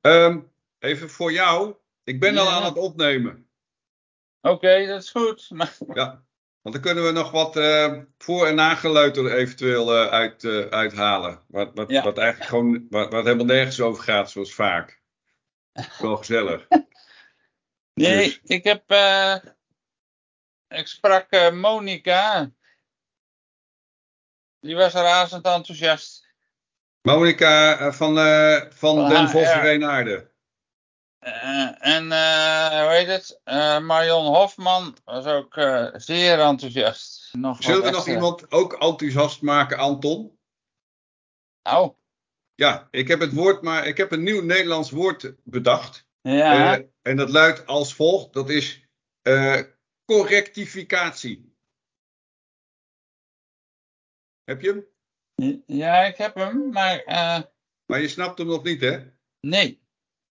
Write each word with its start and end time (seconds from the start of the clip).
Ehm, 0.00 0.40
even 0.78 1.10
voor 1.10 1.32
jou. 1.32 1.74
Ik 2.04 2.20
ben 2.20 2.38
al 2.38 2.48
aan 2.48 2.64
het 2.64 2.76
opnemen. 2.76 3.48
Oké, 4.40 4.86
dat 4.86 5.02
is 5.02 5.10
goed. 5.10 5.48
Ja. 5.94 6.24
Want 6.60 6.74
dan 6.74 6.84
kunnen 6.84 7.04
we 7.04 7.10
nog 7.10 7.30
wat 7.30 7.56
eh, 7.56 7.98
voor- 8.18 8.46
en 8.46 8.54
nageleuter 8.54 9.32
eventueel 9.32 9.94
eh, 9.94 10.06
uit, 10.10 10.44
eh, 10.44 10.66
uithalen. 10.66 11.44
Wat, 11.48 11.70
wat, 11.74 11.90
Ja. 11.90 12.02
wat 12.02 12.18
eigenlijk 12.18 12.48
gewoon, 12.50 12.86
wat, 12.90 13.12
wat 13.12 13.24
helemaal 13.24 13.44
nergens 13.46 13.80
over 13.80 14.02
gaat, 14.02 14.30
zoals 14.30 14.54
vaak. 14.54 15.02
Wel 15.98 16.16
gezellig. 16.16 16.66
nee, 17.94 18.16
Dus. 18.24 18.40
ik 18.42 18.64
heb. 18.64 18.90
ik 20.68 20.86
sprak 20.86 21.52
Monica. 21.52 22.50
Die 24.60 24.76
was 24.76 24.92
razend 24.92 25.44
enthousiast. 25.44 26.29
Monica 27.02 27.78
eh, 27.78 27.92
van, 27.92 28.18
eh, 28.18 28.60
van 28.70 28.96
Van 28.96 29.08
Den. 29.08 29.28
Vos 29.28 29.52
Reenaarde. 29.54 30.30
Eh, 31.18 31.86
en 31.86 32.12
eh, 32.12 32.80
hoe 32.82 32.92
heet 32.92 33.06
het? 33.06 33.40
Marion 33.82 34.26
Hofman 34.26 34.96
was 35.04 35.26
ook 35.26 35.54
zeer 35.92 36.40
enthousiast. 36.40 37.34
Nog 37.34 37.62
Zullen 37.62 37.82
we 37.82 37.90
nog 37.90 38.08
iemand 38.08 38.52
ook 38.52 38.72
enthousiast 38.72 39.42
maken, 39.42 39.78
Anton? 39.78 40.38
Oh, 41.62 41.98
Ja, 42.54 42.88
ik 42.90 43.08
heb 43.08 43.20
het 43.20 43.32
woord, 43.32 43.62
maar 43.62 43.86
ik 43.86 43.96
heb 43.96 44.12
een 44.12 44.22
nieuw 44.22 44.42
Nederlands 44.42 44.90
woord 44.90 45.34
bedacht. 45.44 46.08
ja. 46.20 46.82
En 47.02 47.16
dat 47.16 47.30
luidt 47.30 47.66
als 47.66 47.94
volgt: 47.94 48.32
dat 48.32 48.50
is 48.50 48.88
correctificatie. 50.04 51.54
Heb 54.44 54.60
je 54.60 54.68
hem? 54.68 54.89
Ja, 55.66 56.04
ik 56.04 56.16
heb 56.16 56.34
hem, 56.34 56.70
maar 56.70 57.02
eh, 57.04 57.40
Maar 57.86 58.00
je 58.00 58.08
snapt 58.08 58.38
hem 58.38 58.46
nog 58.46 58.62
niet, 58.62 58.80
hè? 58.80 58.98
nee. 59.40 59.80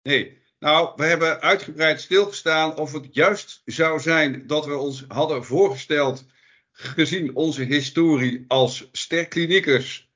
Nee. 0.02 0.42
Nou, 0.58 0.92
we 0.96 1.04
hebben 1.04 1.40
uitgebreid 1.40 2.00
stilgestaan 2.00 2.76
of 2.76 2.92
het 2.92 3.14
juist 3.14 3.62
zou 3.64 4.00
zijn 4.00 4.46
dat 4.46 4.66
we 4.66 4.76
ons 4.76 5.04
hadden 5.08 5.44
voorgesteld, 5.44 6.24
gezien 6.72 7.36
onze 7.36 7.62
historie 7.62 8.44
als 8.48 8.88
sterkliniekers. 8.92 10.12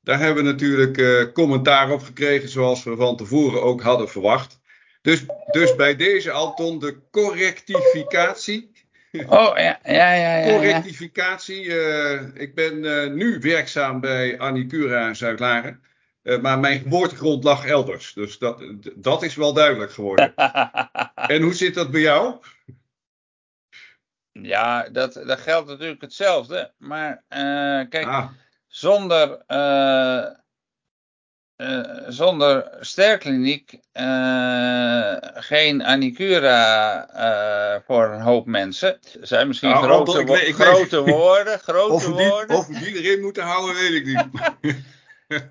Daar 0.00 0.18
hebben 0.18 0.44
we 0.44 0.50
natuurlijk 0.50 0.98
eh, 0.98 1.32
commentaar 1.32 1.90
op 1.90 2.02
gekregen, 2.02 2.48
zoals 2.48 2.84
we 2.84 2.96
van 2.96 3.16
tevoren 3.16 3.62
ook 3.62 3.82
hadden 3.82 4.08
verwacht. 4.08 4.60
Dus, 5.02 5.24
dus 5.50 5.74
bij 5.74 5.96
deze, 5.96 6.30
Anton, 6.30 6.78
de 6.78 7.00
correctificatie. 7.10 8.71
Oh, 9.12 9.52
ja, 9.56 9.78
ja, 9.84 10.12
ja. 10.12 10.14
ja, 10.14 10.36
ja. 10.36 10.52
Correctificatie. 10.56 11.80
eh, 11.80 12.20
ik 12.34 12.54
ben 12.54 12.84
eh, 12.84 13.10
nu 13.10 13.38
werkzaam 13.38 14.00
bij 14.00 14.38
Annicura 14.38 15.14
Zuid-Laren. 15.14 15.82
Eh, 16.22 16.38
maar 16.40 16.58
mijn 16.58 16.80
geboortegrond 16.80 17.44
lag 17.44 17.66
elders. 17.66 18.12
Dus 18.12 18.38
dat, 18.38 18.62
dat 18.94 19.22
is 19.22 19.34
wel 19.34 19.52
duidelijk 19.52 19.92
geworden. 19.92 20.34
En 21.14 21.42
hoe 21.42 21.54
zit 21.54 21.74
dat 21.74 21.90
bij 21.90 22.00
jou? 22.00 22.36
Ja, 24.32 24.88
dat, 24.88 25.12
dat 25.12 25.40
geldt 25.40 25.68
natuurlijk 25.68 26.00
hetzelfde. 26.00 26.72
Maar 26.78 27.24
kijk, 27.88 28.04
Ah, 28.04 28.28
zonder, 28.66 29.44
zonder 32.08 32.70
sterkliniek 32.80 33.78
eh, 33.92 35.14
geen 35.34 35.82
Anicura 35.84 37.08
eh, 37.08 37.80
voor 37.86 38.04
een 38.04 38.20
hoop 38.20 38.46
mensen. 38.46 38.98
Er 39.20 39.26
zijn 39.26 39.46
misschien 39.48 39.70
Nou, 39.70 39.84
grote, 39.84 40.20
ik 40.20 40.28
ik 40.48 40.54
grote 40.54 41.00
woorden, 41.04 41.58
grote 41.68 41.92
of, 41.92 42.06
we 42.06 42.16
die, 42.16 42.26
woorden. 42.28 42.56
of 42.56 42.66
we 42.66 42.78
die 42.78 43.02
erin 43.02 43.20
moeten 43.20 43.42
houden, 43.42 43.74
weet 43.74 43.92
ik 43.92 44.04
niet. 44.06 44.24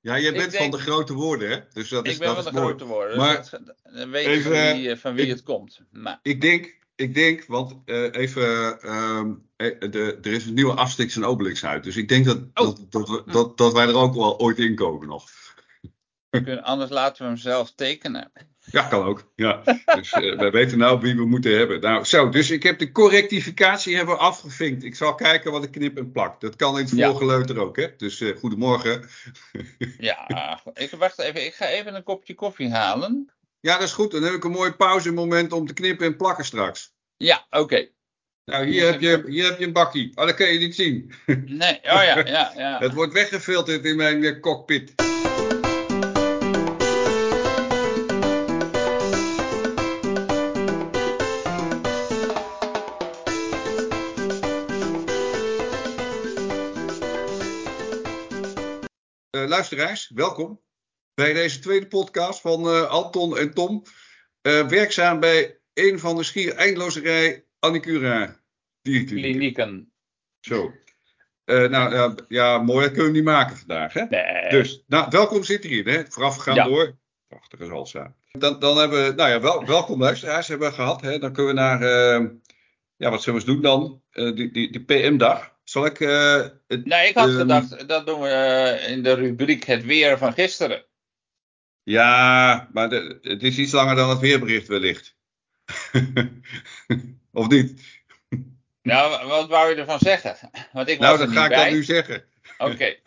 ja, 0.00 0.18
jij 0.18 0.32
bent 0.32 0.50
denk- 0.50 0.62
van 0.62 0.70
de 0.70 0.78
grote 0.78 1.14
woorden, 1.14 1.50
hè? 1.50 1.56
Dus 1.72 1.88
dat 1.88 2.06
is, 2.06 2.12
ik 2.12 2.18
ben 2.18 2.26
dat 2.34 2.36
van 2.36 2.46
is 2.46 2.50
de 2.52 2.60
mooi. 2.60 2.74
grote 2.74 2.84
woorden, 2.92 3.16
Maar 3.16 3.36
dus 3.36 3.50
dat, 3.50 3.60
dan 3.92 4.10
weet 4.10 4.26
even, 4.26 4.56
je 4.56 4.66
van 4.72 4.80
wie, 4.82 4.96
van 4.96 5.14
wie 5.14 5.24
ik- 5.24 5.30
het 5.30 5.42
komt. 5.42 5.80
Maar, 5.92 6.18
Ik 6.22 6.40
denk, 6.40 6.76
ik 6.96 7.14
denk 7.14 7.44
want 7.46 7.76
eh, 7.84 8.12
even, 8.14 8.80
ehm, 8.80 9.30
eh, 9.56 9.90
de, 9.90 10.18
er 10.22 10.32
is 10.32 10.46
een 10.46 10.54
nieuwe 10.54 10.74
Asterix 10.74 11.16
en 11.16 11.24
Obelix 11.24 11.64
uit. 11.64 11.84
Dus 11.84 11.96
ik 11.96 12.08
denk 12.08 12.24
dat, 12.24 12.36
Oh. 12.54 12.64
dat, 12.64 12.80
dat, 12.90 13.22
dat, 13.32 13.56
dat 13.58 13.72
wij 13.72 13.86
er 13.86 13.94
ook 13.96 14.14
wel 14.14 14.38
ooit 14.38 14.58
in 14.58 14.74
komen 14.74 15.08
nog. 15.08 15.30
Kunnen- 16.30 16.62
anders 16.62 16.90
laten 16.90 17.22
we 17.22 17.28
hem 17.28 17.36
zelf 17.36 17.72
tekenen. 17.74 18.32
Ja, 18.64 18.82
kan 18.82 19.04
ook. 19.04 19.32
Ja. 19.36 19.62
Dus 19.94 20.12
eh, 20.12 20.38
wij 20.38 20.50
weten 20.50 20.78
nou 20.78 21.00
wie 21.00 21.14
we 21.16 21.24
moeten 21.26 21.58
hebben. 21.58 21.80
Nou, 21.80 22.04
zo, 22.04 22.28
dus 22.28 22.50
ik 22.50 22.62
heb 22.62 22.78
de 22.78 22.92
correctificatie 22.92 23.96
hebben 23.96 24.14
we 24.14 24.20
afgevinkt. 24.20 24.84
Ik 24.84 24.94
zal 24.94 25.14
kijken 25.14 25.52
wat 25.52 25.64
ik 25.64 25.70
knip 25.70 25.96
en 25.96 26.12
plak. 26.12 26.40
Dat 26.40 26.56
kan 26.56 26.78
in 26.78 26.84
het 26.84 26.96
Ja. 26.96 27.08
voorgeleuter 27.10 27.58
ook, 27.58 27.76
hè? 27.76 27.86
Dus 27.96 28.20
eh, 28.20 28.36
goedemorgen. 28.36 29.08
Ja, 29.98 30.60
ik, 30.74 30.90
wacht 30.90 31.18
even, 31.18 31.44
ik 31.44 31.54
ga 31.54 31.66
even 31.66 31.94
een 31.94 32.02
kopje 32.02 32.34
koffie 32.34 32.70
halen. 32.70 33.30
Ja, 33.60 33.74
dat 33.74 33.82
is 33.86 33.92
goed. 33.92 34.10
Dan 34.10 34.22
heb 34.22 34.32
ik 34.32 34.44
een 34.44 34.50
mooi 34.50 34.72
pauzemoment 34.72 35.52
om 35.52 35.66
te 35.66 35.72
knippen 35.72 36.06
en 36.06 36.16
plakken 36.16 36.44
straks. 36.44 36.92
Ja, 37.16 37.46
oké. 37.50 37.88
Nou, 38.44 38.66
hier 38.66 38.86
heb 38.92 39.00
je, 39.00 39.22
hier 39.26 39.44
heb 39.44 39.58
je 39.58 39.64
een 39.66 39.72
bakkie. 39.72 40.12
Oh, 40.14 40.26
dat 40.26 40.34
kan 40.34 40.52
je 40.52 40.58
niet 40.58 40.74
zien. 40.74 41.12
Nee, 41.46 41.76
oh 41.76 41.82
ja, 41.82 42.26
ja, 42.26 42.52
ja. 42.56 42.78
Het 42.86 42.94
wordt 42.94 43.12
weggefilterd 43.12 43.84
in 43.84 43.96
mijn 43.96 44.24
eh, 44.24 44.40
cockpit. 44.40 44.94
Eh, 59.40 59.48
luisteraars, 59.48 60.10
welkom 60.14 60.60
bij 61.14 61.32
deze 61.32 61.58
tweede 61.58 61.86
podcast 61.86 62.40
van 62.40 62.68
eh, 62.68 62.82
Anton 62.82 63.38
en 63.38 63.54
Tom. 63.54 63.82
Eh, 64.40 64.68
werkzaam 64.68 65.20
bij 65.20 65.58
een 65.74 65.98
van 65.98 66.16
de 66.16 66.22
schier 66.22 66.54
eindeloze 66.54 67.00
rij 67.00 67.44
Annicura 67.58 68.36
dierklinieken. 68.82 69.30
Klinieken. 69.30 69.92
Zo. 70.40 70.72
Nou 71.44 71.94
ja, 71.94 72.14
ja, 72.28 72.58
mooi, 72.58 72.80
dat 72.84 72.92
kunnen 72.92 73.10
we 73.10 73.16
niet 73.16 73.26
maken 73.26 73.56
vandaag. 73.56 73.92
Hè? 73.92 74.04
Nee. 74.04 74.50
Dus, 74.50 74.84
nou, 74.86 75.06
welkom 75.10 75.44
zit 75.44 75.64
erin, 75.64 75.88
hè? 75.88 76.02
Voorafgegaan 76.08 76.54
Ja. 76.54 76.64
door. 76.64 76.98
Prachtige 77.28 77.66
salsa. 77.66 78.14
Dan, 78.32 78.58
dan 78.60 78.78
hebben 78.78 79.06
we, 79.06 79.14
nou 79.14 79.30
ja, 79.30 79.40
wel, 79.40 79.66
welkom 79.66 80.00
luisteraars 80.00 80.48
hebben 80.48 80.68
we 80.68 80.74
gehad. 80.74 81.00
Hè? 81.00 81.18
Dan 81.18 81.32
kunnen 81.32 81.54
we 81.54 81.60
naar, 81.60 81.82
ja, 82.96 83.10
wat 83.10 83.22
zullen 83.22 83.40
we 83.40 83.46
eens 83.46 83.54
doen 83.54 83.62
dan? 83.62 84.02
Die, 84.34 84.52
die, 84.52 84.72
die 84.72 84.84
PM-dag. 84.84 85.58
Zal 85.70 85.86
ik, 85.86 85.98
het, 85.98 86.84
Nee, 86.84 87.08
ik 87.08 87.14
had 87.14 87.28
ehm, 87.28 87.36
gedacht, 87.38 87.88
dat 87.88 88.06
doen 88.06 88.20
we 88.20 88.28
eh, 88.28 88.90
in 88.92 89.02
de 89.02 89.12
rubriek 89.12 89.64
het 89.64 89.84
weer 89.84 90.18
van 90.18 90.32
gisteren. 90.32 90.84
ja, 91.82 92.68
maar 92.72 92.88
de- 92.88 93.18
het 93.22 93.42
is 93.42 93.58
iets 93.58 93.72
langer 93.72 93.94
dan 93.96 94.08
het 94.10 94.18
weerbericht 94.18 94.66
wellicht. 94.68 95.16
of 97.32 97.48
niet? 97.48 97.80
Nou, 98.82 99.26
wat 99.28 99.48
wou 99.48 99.68
je 99.70 99.74
ervan 99.74 99.98
zeggen? 99.98 100.50
Want 100.72 100.88
ik 100.88 100.98
Nou, 100.98 101.18
dat 101.18 101.30
ga 101.30 101.42
ik 101.44 101.48
bij. 101.50 101.64
dan 101.64 101.72
nu 101.74 101.82
zeggen. 101.82 102.24
Oké. 102.58 102.94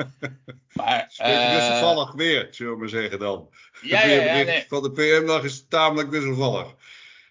Maar, 0.74 1.06
beetje 1.08 1.24
eh, 1.24 1.56
wisselvallig 1.56 2.12
weer, 2.14 2.48
zullen 2.52 2.74
we 2.74 2.80
maar 2.80 2.90
zeggen 2.90 3.20
dan. 3.20 3.50
ja, 3.82 3.98
het 3.98 4.10
ja, 4.10 4.16
ja, 4.16 4.24
weerbericht 4.34 4.46
nee. 4.48 4.66
van 4.68 4.84
de 4.84 4.92
PM-dag 4.92 5.44
is 5.44 5.66
tamelijk 5.68 6.10
wisselvallig. 6.10 6.64
Nou 6.64 6.76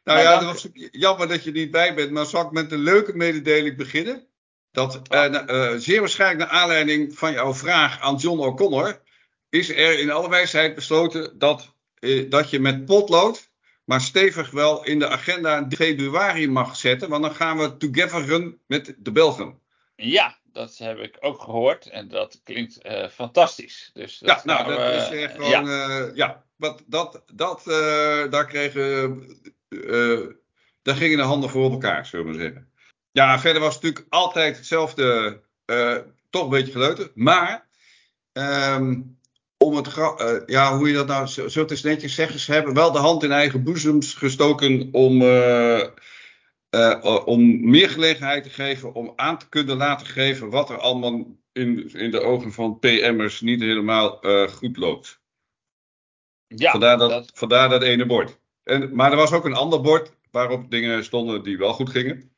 Nou, 0.05 0.21
ja, 0.21 0.35
dat 0.35 0.45
was 0.45 0.69
jammer 0.91 1.29
dat 1.29 1.45
je 1.45 1.51
er 1.51 1.57
niet 1.57 1.71
bij 1.71 1.95
bent, 1.95 2.11
maar 2.11 2.27
zal 2.27 2.45
ik 2.45 2.51
met 2.51 2.73
een 2.73 2.79
leuke 2.83 3.17
mededeling 3.17 3.77
beginnen? 3.77 4.27
Dat 4.73 5.01
eh, 5.09 5.25
na- 5.31 5.47
eh, 5.47 5.73
zeer 5.77 6.01
waarschijnlijk 6.01 6.51
naar 6.51 6.61
aanleiding 6.61 7.19
van 7.19 7.33
jouw 7.33 7.55
vraag 7.55 8.01
aan 8.01 8.17
John 8.17 8.41
O'Connor, 8.41 9.01
is 9.51 9.69
er 9.69 9.99
in 9.99 10.11
alle 10.11 10.29
wijsheid 10.29 10.75
besloten 10.75 11.39
dat, 11.39 11.75
eh, 11.99 12.31
dat 12.31 12.51
je 12.51 12.59
met 12.61 12.85
potlood, 12.85 13.51
maar 13.85 14.01
stevig 14.01 14.51
wel 14.51 14.85
in 14.85 14.99
de 14.99 15.09
agenda 15.09 15.67
februari 15.69 16.49
mag 16.49 16.77
zetten, 16.77 17.09
want 17.09 17.23
dan 17.23 17.35
gaan 17.35 17.59
we 17.59 17.77
togetheren 17.77 18.61
met 18.67 18.95
de 18.99 19.13
Belgen. 19.13 19.59
Ja, 19.97 20.39
dat 20.45 20.79
heb 20.79 20.99
ik 20.99 21.17
ook 21.21 21.41
gehoord 21.43 21.87
en 21.87 22.09
dat 22.09 22.41
klinkt 22.45 22.79
fantastisch. 23.11 23.91
Dus 23.93 24.19
dat 24.19 24.43
Ja, 24.45 24.55
nou, 24.55 24.69
dat 24.69 24.79
we- 24.79 25.15
is 25.17 25.21
echt 25.23 25.35
gewoon. 25.35 25.51
ja. 25.51 26.11
Ja, 26.15 26.45
wat, 26.57 26.83
dat, 26.87 27.23
dat, 27.35 27.63
daar 28.31 28.47
kregen. 28.47 29.27
daar 30.83 30.95
gingen 30.97 31.17
de 31.17 31.23
handen 31.25 31.51
voor 31.51 31.65
op 31.65 31.73
elkaar, 31.73 32.07
zullen 32.07 32.27
we 32.33 32.39
zeggen. 32.39 32.72
Ja, 33.13 33.39
verder 33.41 33.63
was 33.63 33.75
het 33.75 33.83
natuurlijk 33.83 34.15
altijd 34.15 34.57
hetzelfde. 34.57 35.41
eh, 35.65 35.97
toch 36.31 36.43
een 36.45 36.49
beetje 36.51 36.73
geleuter. 36.73 37.11
Maar. 37.15 37.69
ehm, 38.33 39.01
om 39.59 39.77
het. 39.77 39.97
eh, 39.97 40.37
ja, 40.47 40.77
hoe 40.77 40.89
je 40.89 40.95
dat 40.95 41.07
nou. 41.07 41.27
Zo, 41.27 41.61
het 41.61 41.71
eens 41.71 41.83
netjes 41.83 42.15
zeggen. 42.15 42.41
Ze 42.41 42.53
hebben 42.53 42.75
wel 42.75 42.93
de 42.93 42.99
hand 42.99 43.23
in 43.23 43.33
eigen 43.33 43.63
boezems 43.63 44.15
gestoken. 44.15 44.89
om. 44.93 45.23
eh, 45.23 45.87
om 47.25 47.71
meer 47.71 47.91
gelegenheid 47.91 48.43
te 48.43 48.51
geven 48.51 48.93
om 48.95 49.13
aan 49.17 49.39
te 49.39 49.49
kunnen 49.49 49.77
laten 49.77 50.07
geven 50.07 50.51
wat 50.51 50.71
er 50.71 50.79
allemaal 50.79 51.27
in, 51.53 51.91
in 51.93 52.11
de 52.11 52.21
ogen 52.21 52.53
van 52.53 52.79
PM'ers 52.79 53.41
niet 53.41 53.61
helemaal 53.61 54.21
goed 54.51 54.77
loopt. 54.77 55.21
ja, 56.47 56.71
vandaar, 56.71 56.99
dat, 56.99 57.11
dat- 57.11 57.31
vandaar 57.35 57.69
dat 57.69 57.83
ene 57.83 58.07
bord. 58.07 58.39
En, 58.63 58.95
maar 58.95 59.11
er 59.11 59.17
was 59.17 59.33
ook 59.33 59.45
een 59.45 59.55
ander 59.55 59.81
bord 59.81 60.13
waarop 60.31 60.71
dingen 60.71 61.05
stonden 61.05 61.43
die 61.43 61.59
wel 61.59 61.73
goed 61.73 61.91
gingen. 61.91 62.32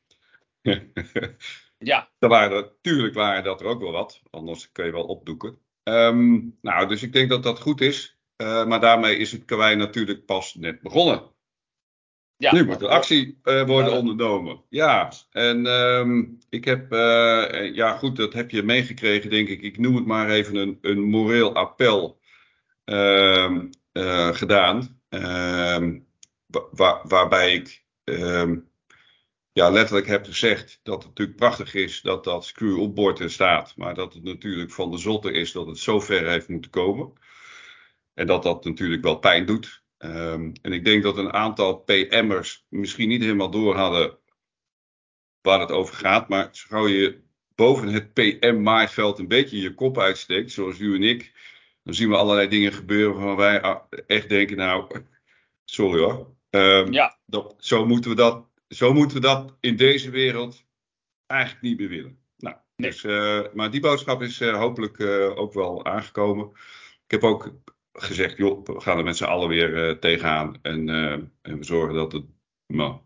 ja, 1.77 2.09
er 2.19 2.29
waren, 2.29 2.61
natuurlijk 2.61 3.13
waren 3.13 3.43
dat 3.43 3.61
er 3.61 3.67
ook 3.67 3.81
wel 3.81 3.91
wat, 3.91 4.21
anders 4.29 4.71
kun 4.71 4.85
je 4.85 4.91
wel 4.91 5.05
opdoeken. 5.05 5.57
Ehm, 5.83 6.39
nou, 6.61 6.87
dus 6.87 7.03
ik 7.03 7.13
denk 7.13 7.29
dat 7.29 7.43
dat 7.43 7.59
goed 7.59 7.81
is. 7.81 8.19
Eh, 8.35 8.65
maar 8.65 8.79
daarmee 8.79 9.17
is 9.17 9.31
het 9.31 9.45
karwei 9.45 9.75
natuurlijk 9.75 10.25
pas 10.25 10.55
net 10.55 10.81
begonnen. 10.81 11.33
Ja, 12.37 12.53
nu 12.53 12.65
moet 12.65 12.81
er 12.81 12.87
actie 12.87 13.39
eh, 13.43 13.65
worden 13.65 13.91
Ja. 13.91 13.97
ondernomen. 13.97 14.61
Ja, 14.69 15.11
en 15.31 15.65
ehm, 15.65 16.23
ik 16.49 16.65
heb, 16.65 16.91
eh, 16.91 17.73
ja 17.73 17.97
goed, 17.97 18.15
dat 18.15 18.33
heb 18.33 18.51
je 18.51 18.63
meegekregen, 18.63 19.29
denk 19.29 19.47
ik. 19.47 19.61
Ik 19.61 19.77
noem 19.77 19.95
het 19.95 20.05
maar 20.05 20.29
even 20.29 20.55
een, 20.55 20.77
een 20.81 21.01
moreel 21.01 21.53
appel 21.55 22.19
ehm, 22.83 23.67
eh, 23.91 24.29
gedaan. 24.33 24.99
Wa- 26.45 26.67
wa- 26.71 27.01
waarbij 27.07 27.53
ik 27.53 27.85
ja, 29.55 29.69
letterlijk 29.69 30.07
heb 30.07 30.25
gezegd 30.25 30.79
dat 30.83 30.97
het 30.97 31.07
natuurlijk 31.07 31.37
prachtig 31.37 31.73
is 31.73 32.01
dat 32.01 32.23
dat 32.23 32.45
screw 32.45 32.79
op 32.79 32.95
bord 32.95 33.19
er 33.19 33.31
staat. 33.31 33.73
Maar 33.75 33.93
dat 33.93 34.13
het 34.13 34.23
natuurlijk 34.23 34.71
van 34.71 34.91
de 34.91 34.97
zotte 34.97 35.31
is 35.31 35.51
dat 35.51 35.67
het 35.67 35.77
zo 35.77 35.99
ver 35.99 36.27
heeft 36.29 36.47
moeten 36.47 36.71
komen. 36.71 37.13
En 38.13 38.27
dat 38.27 38.43
dat 38.43 38.65
natuurlijk 38.65 39.03
wel 39.03 39.19
pijn 39.19 39.45
doet. 39.45 39.83
Ehm, 39.97 40.51
en 40.61 40.73
ik 40.73 40.85
denk 40.85 41.03
dat 41.03 41.17
een 41.17 41.33
aantal 41.33 41.75
PM'ers 41.75 42.65
misschien 42.69 43.07
niet 43.07 43.21
helemaal 43.21 43.49
door 43.49 43.75
hadden 43.75 44.17
waar 45.41 45.59
het 45.59 45.71
over 45.71 45.95
gaat. 45.95 46.29
Maar 46.29 46.49
zo 46.51 46.65
gauw 46.69 46.87
je 46.87 47.21
boven 47.55 47.87
het 47.87 48.13
PM-maaiveld 48.13 49.19
een 49.19 49.27
beetje 49.27 49.61
je 49.61 49.73
kop 49.73 49.99
uitsteekt, 49.99 50.51
zoals 50.51 50.79
u 50.79 50.95
en 50.95 51.03
ik, 51.03 51.33
dan 51.83 51.93
zien 51.93 52.09
we 52.09 52.15
allerlei 52.15 52.47
dingen 52.47 52.73
gebeuren 52.73 53.15
waarvan 53.15 53.35
wij 53.35 53.61
ah, 53.61 53.81
echt 54.07 54.29
denken, 54.29 54.57
nou, 54.57 55.01
sorry 55.65 56.01
hoor. 56.01 56.35
Ehm, 56.49 56.91
Ja, 56.91 57.17
dat, 57.25 57.55
zo, 57.57 57.85
moeten 57.85 58.09
we 58.09 58.15
dat, 58.15 58.45
zo 58.67 58.93
moeten 58.93 59.17
we 59.17 59.23
dat 59.23 59.57
in 59.59 59.75
deze 59.75 60.09
wereld 60.09 60.65
eigenlijk 61.25 61.61
niet 61.61 61.79
meer 61.79 61.89
willen. 61.89 62.19
Nou, 62.37 62.55
Nee. 62.75 62.91
dus, 62.91 63.03
eh, 63.03 63.41
maar 63.53 63.71
die 63.71 63.81
boodschap 63.81 64.21
is 64.21 64.41
eh, 64.41 64.57
hopelijk 64.57 64.99
eh, 64.99 65.37
ook 65.37 65.53
wel 65.53 65.85
aangekomen. 65.85 66.51
Ik 67.05 67.11
heb 67.11 67.23
ook 67.23 67.53
gezegd, 67.93 68.37
joh, 68.37 68.65
we 68.65 68.81
gaan 68.81 68.97
er 68.97 69.03
met 69.03 69.17
z'n 69.17 69.23
allen 69.23 69.47
weer 69.47 69.99
tegenaan. 69.99 70.59
En, 70.61 70.89
en 71.41 71.57
we 71.57 71.63
zorgen 71.63 71.95
dat 71.95 72.11
het 72.11 72.25
nou, 72.67 72.97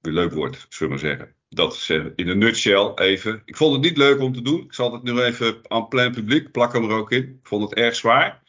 weer 0.00 0.12
leuk 0.12 0.32
wordt, 0.32 0.66
zullen 0.68 0.96
we 0.96 1.02
maar 1.02 1.16
zeggen. 1.16 1.36
Dat 1.48 1.72
is 1.72 1.90
in 1.90 2.28
een 2.28 2.38
nutshell 2.38 2.92
even. 2.94 3.42
Ik 3.44 3.56
vond 3.56 3.72
het 3.72 3.82
niet 3.82 3.96
leuk 3.96 4.20
om 4.20 4.32
te 4.32 4.42
doen. 4.42 4.60
Ik 4.60 4.72
zal 4.72 4.92
het 4.92 5.02
nu 5.02 5.20
even 5.20 5.60
aan 5.70 5.88
plein 5.88 6.12
publiek, 6.12 6.52
plak 6.52 6.72
hem 6.72 6.84
er 6.84 6.96
ook 6.96 7.12
in. 7.12 7.22
Ik 7.22 7.46
vond 7.46 7.70
het 7.70 7.78
erg 7.78 7.94
zwaar. 7.94 8.41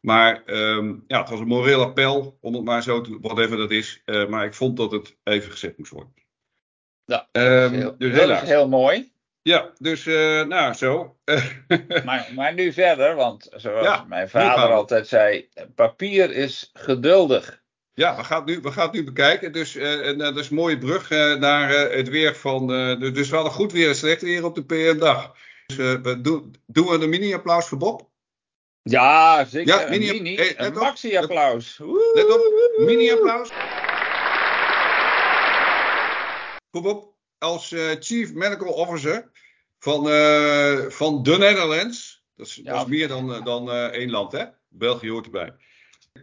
Maar 0.00 0.42
ehm, 0.44 0.94
ja, 1.06 1.20
het 1.20 1.28
was 1.28 1.40
een 1.40 1.46
moreel 1.46 1.82
appel, 1.82 2.38
om 2.40 2.54
het 2.54 2.64
maar 2.64 2.82
zo 2.82 3.00
te, 3.00 3.18
whatever 3.20 3.56
dat 3.56 3.70
is. 3.70 4.02
Eh, 4.04 4.26
maar 4.26 4.44
ik 4.44 4.54
vond 4.54 4.76
dat 4.76 4.92
het 4.92 5.16
even 5.24 5.50
gezegd 5.50 5.78
moest 5.78 5.92
worden. 5.92 6.14
Ja, 7.04 7.28
Ehm, 7.32 7.72
heel, 7.72 7.94
dus 7.98 8.10
dat 8.12 8.20
helaas. 8.20 8.42
is 8.42 8.48
heel 8.48 8.68
mooi. 8.68 9.12
Ja, 9.42 9.70
dus 9.78 10.06
eh, 10.06 10.42
nou 10.46 10.72
zo. 10.74 11.16
Maar, 12.04 12.30
maar 12.34 12.54
nu 12.54 12.72
verder, 12.72 13.14
want 13.14 13.48
zoals 13.56 13.86
Ja, 13.86 14.04
mijn 14.08 14.28
vader 14.28 14.72
altijd 14.72 15.08
zei, 15.08 15.48
papier 15.74 16.30
is 16.30 16.70
geduldig. 16.72 17.62
Ja, 17.92 18.16
we 18.16 18.24
gaan 18.24 18.36
het 18.36 18.46
nu, 18.46 18.60
we 18.60 18.72
gaan 18.72 18.84
het 18.86 18.92
nu 18.94 19.04
bekijken. 19.04 19.52
Dus 19.52 19.76
eh, 19.76 20.08
en, 20.08 20.18
dat 20.18 20.36
is 20.36 20.48
een 20.50 20.56
mooie 20.56 20.78
brug 20.78 21.10
naar 21.38 21.68
het 21.70 22.08
weer 22.08 22.34
van. 22.36 22.66
dus- 22.98 23.28
we 23.30 23.34
hadden 23.34 23.52
goed 23.52 23.72
weer 23.72 23.88
en 23.88 23.96
slecht 23.96 24.22
weer 24.22 24.44
op 24.44 24.54
de 24.54 24.64
PM-dag. 24.64 25.34
Dus 25.66 25.76
we 25.76 26.18
doen, 26.22 26.54
doen 26.66 26.86
we 26.86 26.92
een 27.02 27.08
mini-applaus 27.08 27.66
voor 27.66 27.78
Bob? 27.78 28.09
Ja, 28.82 29.44
zeker. 29.44 29.74
Ja, 29.74 29.90
een 29.92 29.98
mini- 29.98 30.36
hey, 30.36 30.48
een 30.48 30.54
let 30.64 30.76
op. 30.76 30.82
maxi-applaus. 30.82 31.78
Let 32.14 32.30
op, 32.30 32.40
mini-applaus. 32.76 33.48
Voor 36.70 36.82
Bob 36.82 37.14
als 37.38 37.72
eh, 37.72 37.90
Chief 38.00 38.32
Medical 38.32 38.72
Officer 38.72 39.30
van, 39.78 40.10
eh, 40.10 40.78
van 40.88 41.22
de 41.22 41.38
Netherlands. 41.38 42.24
Dat 42.36 42.46
is, 42.46 42.54
Ja. 42.54 42.72
dat 42.72 42.82
is 42.82 42.88
meer 42.88 43.08
dan, 43.08 43.34
eh, 43.34 43.44
dan 43.44 43.70
één 43.72 44.10
land, 44.10 44.32
hè? 44.32 44.44
België 44.68 45.10
hoort 45.10 45.24
erbij. 45.24 45.54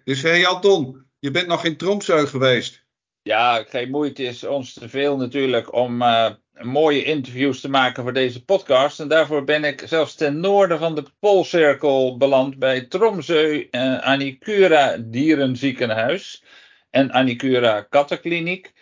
Dus 0.04 0.22
hé 0.22 0.30
hey, 0.30 0.48
Anton, 0.48 1.06
je 1.20 1.32
bent 1.32 1.48
nog 1.48 1.64
in 1.66 1.78
Tromsø 1.78 2.28
geweest. 2.28 2.86
Ja, 3.28 3.64
geen 3.64 3.90
moeite 3.90 4.24
is 4.24 4.44
ons 4.44 4.74
te 4.74 4.90
veel 4.90 5.18
natuurlijk 5.18 5.74
om 5.74 6.02
eh, 6.02 6.32
mooie 6.62 7.04
interviews 7.04 7.62
te 7.62 7.70
maken 7.70 8.04
voor 8.04 8.14
deze 8.14 8.46
podcast. 8.46 9.00
En 9.00 9.08
daarvoor 9.08 9.44
ben 9.44 9.64
ik 9.64 9.84
zelfs 9.86 10.16
ten 10.16 10.40
noorden 10.40 10.80
van 10.80 10.96
de 10.96 11.04
Poolcirkel 11.20 12.18
beland 12.18 12.60
bij 12.60 12.82
Tromsø 12.86 13.68
eh, 13.72 13.98
Anicura 13.98 14.98
Dierenziekenhuis 14.98 16.44
en 16.90 17.12
Anicura 17.12 17.82
Kattenkliniek. 17.82 18.74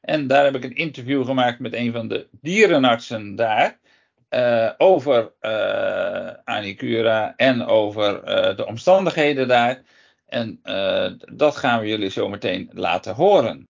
En 0.00 0.26
daar 0.26 0.44
heb 0.44 0.54
ik 0.54 0.64
een 0.64 0.76
interview 0.76 1.24
gemaakt 1.24 1.58
met 1.58 1.74
een 1.74 1.92
van 1.92 2.08
de 2.08 2.28
dierenartsen 2.40 3.36
daar. 3.36 3.80
eh, 4.28 4.70
over 4.78 5.32
eh 5.40 6.28
Anicura 6.44 7.36
en 7.36 7.64
over 7.66 8.24
de 8.56 8.66
omstandigheden 8.66 9.48
daar. 9.48 9.82
En 10.26 10.60
dat 11.32 11.56
gaan 11.56 11.80
we 11.80 11.86
jullie 11.86 12.10
zo 12.10 12.28
meteen 12.28 12.70
laten 12.72 13.14
horen. 13.14 13.70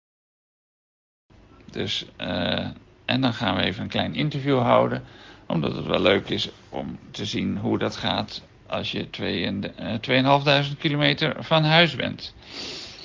Dus, 1.70 2.06
eh, 2.16 2.66
en 3.04 3.20
dan 3.20 3.34
gaan 3.34 3.56
we 3.56 3.62
even 3.62 3.82
een 3.82 3.88
klein 3.88 4.14
interview 4.14 4.60
houden. 4.60 5.04
Omdat 5.46 5.74
het 5.76 5.86
wel 5.86 6.00
leuk 6.00 6.28
is 6.28 6.48
om 6.68 6.98
te 7.10 7.24
zien 7.24 7.56
hoe 7.58 7.78
dat 7.78 7.96
gaat 7.96 8.42
als 8.66 8.92
je 8.92 9.10
twee 9.10 9.46
en, 9.46 9.76
eh, 9.76 9.94
2500 9.94 10.78
kilometer 10.78 11.36
van 11.38 11.64
huis 11.64 11.96
bent. 11.96 12.34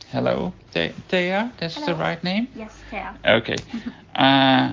Hello, 0.08 0.54
The- 0.70 0.92
Thea, 1.06 1.52
that's 1.56 1.84
the 1.84 1.96
right 1.96 2.22
name? 2.22 2.48
Yes, 2.54 2.72
Thea. 2.90 3.16
Okay. 3.38 3.58
Uh, 4.20 4.72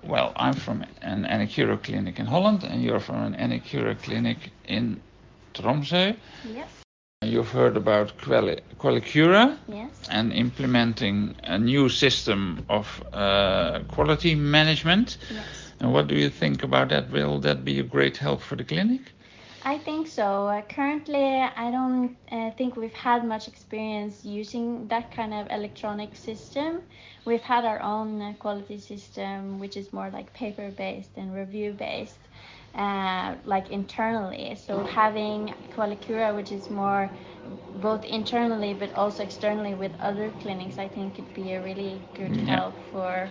well, 0.00 0.32
I'm 0.36 0.54
from 0.54 0.82
an 1.00 1.24
Anicura 1.26 1.76
clinic 1.80 2.18
in 2.18 2.26
Holland, 2.26 2.64
and 2.64 2.82
you're 2.82 3.00
from 3.00 3.16
an 3.16 3.34
Anicura 3.38 3.94
clinic 4.02 4.50
in 4.62 5.00
Tromsø. 5.52 6.14
Yes, 6.54 6.79
You've 7.22 7.50
heard 7.50 7.76
about 7.76 8.16
Quali- 8.16 8.62
Qualicura 8.78 9.58
yes. 9.68 9.90
and 10.08 10.32
implementing 10.32 11.36
a 11.44 11.58
new 11.58 11.90
system 11.90 12.64
of 12.70 12.86
uh, 13.12 13.80
quality 13.88 14.34
management. 14.34 15.18
Yes. 15.30 15.44
And 15.80 15.92
what 15.92 16.08
do 16.08 16.14
you 16.14 16.30
think 16.30 16.62
about 16.62 16.88
that? 16.88 17.10
Will 17.10 17.38
that 17.40 17.62
be 17.62 17.78
a 17.78 17.82
great 17.82 18.16
help 18.16 18.40
for 18.40 18.56
the 18.56 18.64
clinic? 18.64 19.12
I 19.66 19.76
think 19.76 20.06
so. 20.06 20.46
Uh, 20.46 20.62
currently, 20.62 21.22
I 21.42 21.70
don't 21.70 22.16
uh, 22.32 22.52
think 22.52 22.76
we've 22.76 22.94
had 22.94 23.26
much 23.26 23.48
experience 23.48 24.24
using 24.24 24.88
that 24.88 25.14
kind 25.14 25.34
of 25.34 25.46
electronic 25.50 26.16
system. 26.16 26.80
We've 27.26 27.42
had 27.42 27.66
our 27.66 27.82
own 27.82 28.22
uh, 28.22 28.32
quality 28.38 28.78
system, 28.78 29.58
which 29.58 29.76
is 29.76 29.92
more 29.92 30.08
like 30.08 30.32
paper 30.32 30.70
based 30.70 31.10
and 31.18 31.34
review 31.34 31.74
based, 31.74 32.16
uh, 32.74 33.34
like 33.44 33.70
internally. 33.70 34.54
So 34.56 34.84
having 34.84 35.54
Qualicura, 35.70 36.34
which 36.34 36.52
is 36.52 36.70
more 36.70 37.10
both 37.74 38.04
internally 38.04 38.74
but 38.74 38.92
also 38.94 39.22
externally 39.22 39.74
with 39.74 39.92
other 40.00 40.30
clinics, 40.40 40.78
I 40.78 40.88
think 40.88 41.14
could 41.16 41.32
be 41.32 41.52
a 41.52 41.62
really 41.62 42.02
good 42.14 42.36
Yeah. 42.36 42.56
help 42.56 42.74
for 42.90 43.30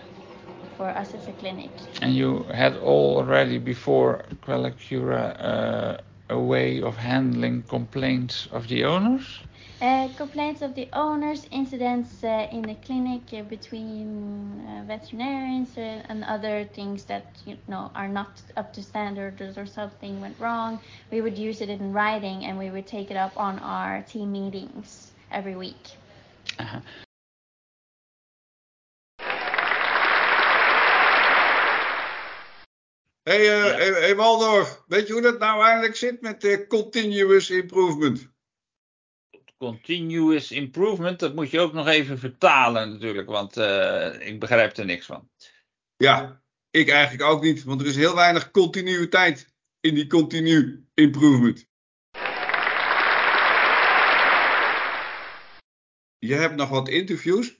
for 0.76 0.88
us 0.88 1.14
as 1.14 1.28
a 1.28 1.32
clinic. 1.32 1.72
And 2.02 2.14
you 2.14 2.44
had 2.54 2.76
already 2.76 3.58
before 3.58 4.24
Qualicura 4.42 5.22
uh, 5.40 5.96
a 6.30 6.38
way 6.40 6.80
of 6.82 6.96
handling 6.96 7.64
complaints 7.64 8.48
of 8.52 8.68
the 8.68 8.84
owners? 8.84 9.40
Uh, 9.82 10.08
complaints 10.16 10.62
of 10.62 10.74
the 10.74 10.88
owners, 10.92 11.46
incidents 11.50 12.24
uh, 12.24 12.48
in 12.52 12.66
the 12.66 12.74
clinic 12.76 13.22
uh, 13.34 13.42
between 13.42 14.60
uh, 14.66 14.84
veterinarians 14.86 15.76
uh, 15.78 16.02
and 16.08 16.24
other 16.24 16.64
things 16.64 17.04
that 17.04 17.38
you 17.46 17.56
know 17.68 17.90
are 17.94 18.08
not 18.08 18.42
up 18.56 18.72
to 18.72 18.82
standards 18.82 19.58
or 19.58 19.66
something 19.66 20.20
went 20.20 20.38
wrong. 20.38 20.80
We 21.10 21.20
would 21.20 21.38
use 21.38 21.60
it 21.60 21.70
in 21.70 21.92
writing 21.92 22.44
and 22.44 22.58
we 22.58 22.70
would 22.70 22.86
take 22.86 23.10
it 23.10 23.16
up 23.16 23.32
on 23.36 23.58
our 23.60 24.02
team 24.02 24.32
meetings 24.32 25.12
every 25.30 25.56
week. 25.56 25.96
Uh-huh. 26.58 26.80
Hé 33.22 33.32
hey, 33.32 33.44
Ja. 33.44 33.76
hey, 33.76 33.88
hey, 33.88 34.16
Waldorf, 34.16 34.82
weet 34.86 35.06
je 35.06 35.12
hoe 35.12 35.22
dat 35.22 35.38
nou 35.38 35.62
eigenlijk 35.62 35.96
zit 35.96 36.20
met 36.20 36.66
continuous 36.68 37.50
improvement? 37.50 38.32
Continuous 39.58 40.50
improvement, 40.50 41.18
dat 41.18 41.34
moet 41.34 41.50
je 41.50 41.60
ook 41.60 41.72
nog 41.72 41.86
even 41.86 42.18
vertalen 42.18 42.90
natuurlijk, 42.92 43.28
want 43.28 43.56
eh, 43.56 44.26
ik 44.28 44.40
begrijp 44.40 44.76
er 44.76 44.84
niks 44.84 45.06
van. 45.06 45.30
Ja, 45.96 46.42
ik 46.70 46.88
eigenlijk 46.88 47.30
ook 47.30 47.42
niet, 47.42 47.64
want 47.64 47.80
er 47.80 47.86
is 47.86 47.96
heel 47.96 48.14
weinig 48.14 48.50
continuïteit 48.50 49.54
in 49.80 49.94
die 49.94 50.06
continu 50.06 50.86
improvement. 50.94 51.68
Je 56.18 56.34
hebt 56.34 56.54
nog 56.54 56.68
wat 56.68 56.88
interviews 56.88 57.59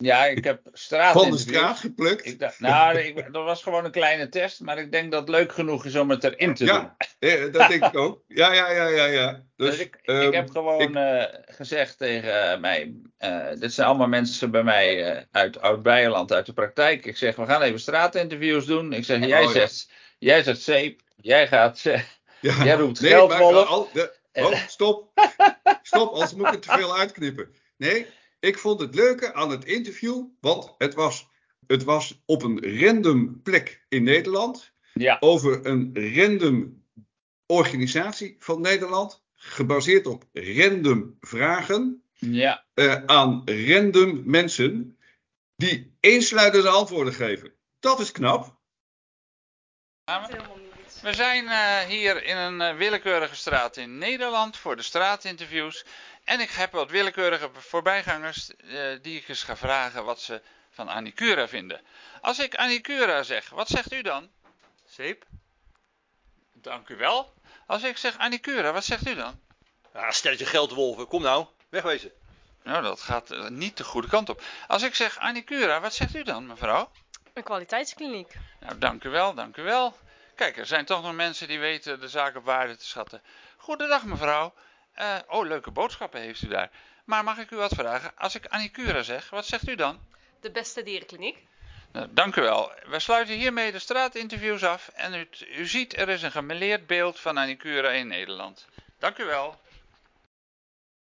Ja, 0.00 0.24
ik 0.26 0.44
heb 0.44 0.60
straat 0.72 1.12
van 1.12 1.30
de 1.30 1.38
straat 1.38 1.78
geplukt. 1.78 2.26
Ik 2.26 2.38
dacht, 2.38 2.60
nou, 2.60 2.98
ik, 2.98 3.32
dat 3.32 3.44
was 3.44 3.62
gewoon 3.62 3.84
een 3.84 3.90
kleine 3.90 4.28
test, 4.28 4.60
maar 4.60 4.78
ik 4.78 4.92
denk 4.92 5.10
dat 5.12 5.20
het 5.20 5.28
leuk 5.30 5.52
genoeg 5.52 5.84
is 5.84 5.96
om 5.96 6.10
het 6.10 6.24
erin 6.24 6.54
te 6.54 6.64
doen. 6.64 6.90
Ja, 7.18 7.46
dat 7.46 7.68
denk 7.68 7.84
ik 7.84 7.96
ook. 7.96 8.22
Ja, 8.28 8.52
ja, 8.52 8.70
ja, 8.70 8.86
ja, 8.88 9.04
ja. 9.04 9.42
Dus, 9.56 9.70
Dus, 9.70 9.78
ik, 9.78 9.98
ehm, 10.02 10.20
ik 10.20 10.32
heb 10.34 10.50
gewoon 10.50 10.80
ik- 10.80 10.94
eh, 10.94 11.24
gezegd 11.46 11.98
tegen 11.98 12.52
eh, 12.52 12.58
mij, 12.60 12.94
eh, 13.16 13.46
dit 13.58 13.72
zijn 13.72 13.88
allemaal 13.88 14.08
mensen 14.08 14.50
bij 14.50 14.62
mij 14.62 15.26
uit 15.30 15.60
Oud-Beijerland, 15.60 16.32
uit 16.32 16.46
de 16.46 16.52
praktijk. 16.52 17.04
Ik 17.06 17.16
zeg, 17.16 17.36
we 17.36 17.46
gaan 17.46 17.62
even 17.62 17.80
straatinterviews 17.80 18.66
doen. 18.66 18.92
Ik 18.92 19.04
zeg, 19.04 19.26
jij, 19.26 19.38
Oh, 19.44 19.52
ja. 19.52 19.58
zegt, 19.60 19.90
jij 20.18 20.42
zegt 20.42 20.60
zeep, 20.60 21.00
jij 21.16 21.48
gaat, 21.48 21.80
ja. 21.82 22.02
jij 22.40 22.74
roept 22.74 23.00
Nee, 23.00 23.10
geldwolf. 23.10 23.90
de- 23.92 24.14
oh, 24.32 24.54
stop. 24.68 25.10
stop, 25.82 26.12
anders 26.12 26.34
moet 26.34 26.46
ik 26.46 26.52
het 26.52 26.62
te 26.62 26.72
veel 26.72 26.96
uitknippen. 26.98 27.54
Nee, 27.76 28.06
ik 28.40 28.58
vond 28.58 28.80
het 28.80 28.94
leuke 28.94 29.34
aan 29.34 29.50
het 29.50 29.64
interview, 29.64 30.24
want 30.40 30.74
het 30.78 30.94
was, 30.94 31.28
het 31.66 31.84
was 31.84 32.22
op 32.26 32.42
een 32.42 32.80
random 32.80 33.42
plek 33.42 33.84
in 33.88 34.02
Nederland. 34.02 34.72
Ja. 34.94 35.16
Over 35.20 35.66
een 35.66 36.14
random 36.14 36.82
organisatie 37.46 38.36
van 38.38 38.60
Nederland. 38.60 39.22
Gebaseerd 39.34 40.06
op 40.06 40.24
random 40.32 41.16
vragen 41.20 42.02
Ja. 42.14 42.64
eh, 42.74 43.04
aan 43.04 43.42
random 43.44 44.22
mensen. 44.24 44.98
Die 45.56 45.96
eensluidende 46.00 46.68
antwoorden 46.68 47.12
geven. 47.14 47.52
Dat 47.80 48.00
is 48.00 48.12
knap. 48.12 48.56
We 51.02 51.14
zijn 51.14 51.48
eh, 51.48 51.78
hier 51.78 52.22
in 52.24 52.36
een 52.36 52.60
eh, 52.60 52.76
willekeurige 52.76 53.34
straat 53.34 53.76
in 53.76 53.98
Nederland 53.98 54.56
voor 54.56 54.76
de 54.76 54.82
straatinterviews. 54.82 55.84
En 56.24 56.40
ik 56.40 56.50
heb 56.50 56.72
wat 56.72 56.90
willekeurige 56.90 57.50
voorbijgangers 57.52 58.50
eh, 58.56 58.80
die 59.02 59.18
ik 59.18 59.28
eens 59.28 59.42
ga 59.42 59.56
vragen 59.56 60.04
wat 60.04 60.20
ze 60.20 60.42
van 60.70 60.88
Anicura 60.88 61.48
vinden. 61.48 61.80
Als 62.20 62.38
ik 62.38 62.54
Anicura 62.54 63.22
zeg, 63.22 63.48
wat 63.48 63.68
zegt 63.68 63.92
u 63.92 64.02
dan? 64.02 64.28
Zeep? 64.86 65.24
Dank 66.52 66.88
u 66.88 66.96
wel. 66.96 67.32
Als 67.66 67.82
ik 67.82 67.96
zeg 67.96 68.18
Anicura, 68.18 68.72
wat 68.72 68.84
zegt 68.84 69.08
u 69.08 69.14
dan? 69.14 69.40
Ja, 69.94 70.10
stelletje 70.10 70.46
geldwolven. 70.46 71.06
Kom 71.06 71.22
nou, 71.22 71.46
wegwezen. 71.68 72.12
Nou, 72.62 72.82
dat 72.82 73.00
gaat 73.00 73.50
niet 73.50 73.76
de 73.76 73.84
goede 73.84 74.08
kant 74.08 74.28
op. 74.28 74.42
Als 74.66 74.82
ik 74.82 74.94
zeg 74.94 75.18
Anicura, 75.18 75.80
wat 75.80 75.94
zegt 75.94 76.14
u 76.14 76.22
dan, 76.22 76.46
mevrouw? 76.46 76.90
Een 77.32 77.42
kwaliteitskliniek. 77.42 78.34
Nou, 78.60 78.78
dank 78.78 79.04
u 79.04 79.08
wel, 79.08 79.34
dank 79.34 79.56
u 79.56 79.62
wel. 79.62 79.96
Kijk, 80.38 80.56
er 80.56 80.66
zijn 80.66 80.84
toch 80.84 81.02
nog 81.02 81.14
mensen 81.14 81.48
die 81.48 81.58
weten 81.58 82.00
de 82.00 82.08
zaak 82.08 82.36
op 82.36 82.44
waarde 82.44 82.76
te 82.76 82.86
schatten. 82.86 83.22
Goedendag, 83.56 84.04
mevrouw. 84.04 84.54
Eh, 84.92 85.16
oh, 85.28 85.46
leuke 85.46 85.70
boodschappen 85.70 86.20
heeft 86.20 86.42
u 86.42 86.48
daar. 86.48 86.70
Maar 87.04 87.24
mag 87.24 87.38
ik 87.38 87.50
u 87.50 87.56
wat 87.56 87.74
vragen? 87.74 88.12
Als 88.16 88.34
ik 88.34 88.46
Anicura 88.46 89.02
zeg, 89.02 89.30
wat 89.30 89.46
zegt 89.46 89.68
u 89.68 89.74
dan? 89.74 90.00
De 90.40 90.50
beste 90.50 90.82
dierenkliniek. 90.82 91.46
Nou, 91.92 92.08
dank 92.10 92.36
u 92.36 92.42
wel. 92.42 92.72
We 92.86 92.98
sluiten 92.98 93.34
hiermee 93.34 93.72
de 93.72 93.78
straatinterviews 93.78 94.64
af. 94.64 94.88
En 94.94 95.14
u, 95.14 95.28
u 95.56 95.66
ziet, 95.66 95.96
er 95.96 96.08
is 96.08 96.22
een 96.22 96.32
gemêleerd 96.32 96.86
beeld 96.86 97.20
van 97.20 97.38
Anicura 97.38 97.90
in 97.90 98.06
Nederland. 98.06 98.66
Dank 98.98 99.18
u 99.18 99.24
wel. 99.24 99.60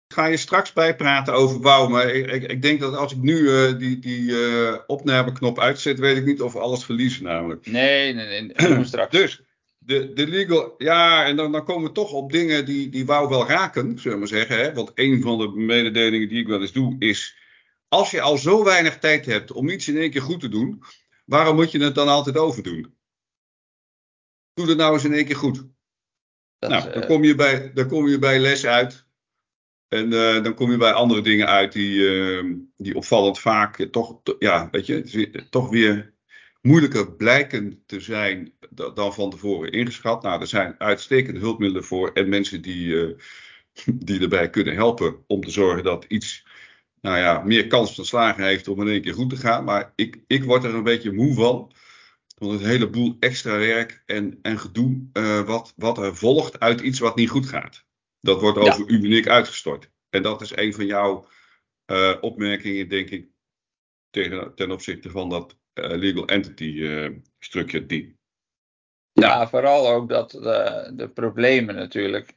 Ga 0.08 0.26
je 0.26 0.36
straks 0.36 0.72
bijpraten 0.72 1.34
over 1.34 1.60
bouw. 1.60 1.88
Maar 1.88 2.14
ik, 2.14 2.30
ik, 2.30 2.42
ik 2.50 2.62
denk 2.62 2.80
dat 2.80 2.94
als 2.94 3.12
ik 3.12 3.18
nu 3.18 3.48
eh, 3.48 3.78
die, 3.78 3.98
die 3.98 4.46
eh, 4.46 4.78
opnameknop 4.86 5.58
uitzet, 5.60 5.98
weet 5.98 6.16
ik 6.16 6.24
niet 6.24 6.42
of 6.42 6.52
we 6.52 6.58
alles 6.58 6.84
verliezen 6.84 7.24
namelijk. 7.24 7.66
Nee, 7.66 8.12
nee, 8.12 8.40
nee. 8.40 8.84
straks. 8.84 9.10
Dus, 9.10 9.42
de, 9.78 10.12
de 10.12 10.26
legal, 10.26 10.74
ja, 10.78 11.24
en 11.24 11.36
dan, 11.36 11.52
dan 11.52 11.64
komen 11.64 11.88
we 11.88 11.94
toch 11.94 12.12
op 12.12 12.32
dingen 12.32 12.64
die, 12.64 12.88
die 12.88 13.06
wou 13.06 13.28
wel 13.28 13.46
raken, 13.46 13.98
zullen 13.98 14.12
we 14.12 14.18
maar 14.18 14.28
zeggen. 14.28 14.58
Hè? 14.58 14.74
Want 14.74 14.90
een 14.94 15.22
van 15.22 15.38
de 15.38 15.48
mededelingen 15.48 16.28
die 16.28 16.40
ik 16.40 16.46
wel 16.46 16.60
eens 16.60 16.72
doe 16.72 16.96
is, 16.98 17.36
als 17.88 18.10
je 18.10 18.20
al 18.20 18.36
zo 18.36 18.64
weinig 18.64 18.98
tijd 18.98 19.26
hebt 19.26 19.52
om 19.52 19.68
iets 19.68 19.88
in 19.88 19.96
één 19.96 20.10
keer 20.10 20.22
goed 20.22 20.40
te 20.40 20.48
doen, 20.48 20.82
waarom 21.24 21.56
moet 21.56 21.70
je 21.70 21.82
het 21.82 21.94
dan 21.94 22.08
altijd 22.08 22.36
overdoen? 22.36 22.94
Doe 24.54 24.68
het 24.68 24.76
nou 24.76 24.92
eens 24.92 25.04
in 25.04 25.14
één 25.14 25.26
keer 25.26 25.36
goed. 25.36 25.64
Dat, 26.58 26.70
nou, 26.70 26.92
dan 26.92 27.02
eh, 27.02 27.08
kom 27.08 27.24
je 27.24 27.34
bij, 27.34 27.72
dan 27.72 27.88
kom 27.88 28.08
je 28.08 28.18
bij 28.18 28.38
les 28.38 28.66
uit. 28.66 29.05
En 29.88 30.12
eh, 30.12 30.42
dan 30.42 30.54
kom 30.54 30.70
je 30.70 30.76
bij 30.76 30.92
andere 30.92 31.20
dingen 31.22 31.46
uit 31.46 31.72
die, 31.72 32.08
eh, 32.08 32.44
die 32.76 32.94
opvallend 32.94 33.38
vaak 33.38 33.88
toch, 33.90 34.20
to- 34.22 34.36
ja, 34.38 34.68
weet 34.70 34.86
je, 34.86 35.46
toch 35.50 35.70
weer 35.70 36.14
moeilijker 36.62 37.12
blijken 37.16 37.82
te 37.86 38.00
zijn 38.00 38.52
da- 38.70 38.90
dan 38.90 39.14
van 39.14 39.30
tevoren 39.30 39.72
ingeschat. 39.72 40.22
Nou, 40.22 40.40
er 40.40 40.46
zijn 40.46 40.74
uitstekende 40.80 41.40
hulpmiddelen 41.40 41.84
voor 41.84 42.10
en 42.12 42.28
mensen 42.28 42.62
die, 42.62 43.00
eh, 43.00 43.14
die 44.06 44.20
erbij 44.20 44.50
kunnen 44.50 44.74
helpen 44.74 45.24
om 45.26 45.40
te 45.40 45.50
zorgen 45.50 45.84
dat 45.84 46.04
iets, 46.08 46.46
nou 47.00 47.18
ja, 47.18 47.42
meer 47.42 47.66
kans 47.66 47.94
van 47.94 48.04
slagen 48.04 48.44
heeft 48.44 48.68
om 48.68 48.80
in 48.80 48.88
één 48.88 49.02
keer 49.02 49.14
goed 49.14 49.30
te 49.30 49.36
gaan. 49.36 49.64
Maar 49.64 49.92
ik, 49.94 50.20
ik 50.26 50.44
word 50.44 50.64
er 50.64 50.74
een 50.74 50.82
beetje 50.82 51.12
moe 51.12 51.34
van. 51.34 51.72
Van 52.38 52.50
een 52.50 52.64
heleboel 52.64 53.16
extra 53.20 53.58
werk 53.58 54.02
en, 54.06 54.38
en 54.42 54.58
gedoe 54.58 55.08
eh, 55.12 55.42
wat, 55.42 55.72
wat 55.76 55.98
er 55.98 56.16
volgt 56.16 56.60
uit 56.60 56.80
iets 56.80 56.98
wat 56.98 57.16
niet 57.16 57.30
goed 57.30 57.46
gaat. 57.46 57.85
Dat 58.26 58.40
wordt 58.40 58.58
Ja. 58.58 58.72
over 58.72 59.12
ik 59.12 59.28
uitgestort. 59.28 59.90
En 60.10 60.22
dat 60.22 60.40
is 60.40 60.56
een 60.56 60.74
van 60.74 60.86
jouw 60.86 61.28
eh, 61.84 62.14
opmerkingen, 62.20 62.88
denk 62.88 63.10
ik, 63.10 63.28
tegen, 64.10 64.54
ten 64.54 64.70
opzichte 64.70 65.10
van 65.10 65.28
dat 65.28 65.56
eh, 65.72 65.90
legal 65.90 66.26
entity 66.26 66.82
eh 66.84 67.10
structure 67.38 67.86
die. 67.86 68.14
Ja, 69.12 69.48
vooral 69.48 69.88
ook 69.88 70.08
dat 70.08 70.30
de, 70.30 70.90
de 70.94 71.08
problemen 71.08 71.74
natuurlijk 71.74 72.32